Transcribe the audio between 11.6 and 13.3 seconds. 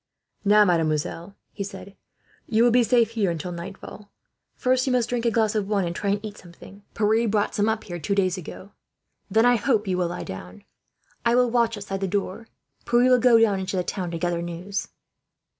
outside the door. Pierre will